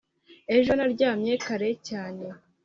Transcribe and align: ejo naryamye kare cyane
ejo 0.55 0.71
naryamye 0.77 1.33
kare 1.45 1.69
cyane 1.87 2.25